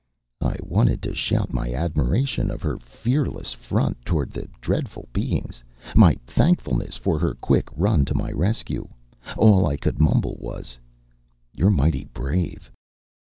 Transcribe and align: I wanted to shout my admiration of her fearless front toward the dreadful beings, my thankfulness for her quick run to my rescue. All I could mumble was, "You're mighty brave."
I 0.41 0.55
wanted 0.63 1.03
to 1.03 1.13
shout 1.13 1.53
my 1.53 1.75
admiration 1.75 2.49
of 2.49 2.63
her 2.63 2.79
fearless 2.79 3.53
front 3.53 4.03
toward 4.03 4.31
the 4.31 4.47
dreadful 4.59 5.07
beings, 5.13 5.63
my 5.95 6.15
thankfulness 6.25 6.97
for 6.97 7.19
her 7.19 7.35
quick 7.35 7.67
run 7.77 8.05
to 8.05 8.15
my 8.15 8.31
rescue. 8.31 8.87
All 9.37 9.67
I 9.67 9.77
could 9.77 9.99
mumble 9.99 10.37
was, 10.39 10.79
"You're 11.53 11.69
mighty 11.69 12.05
brave." 12.05 12.71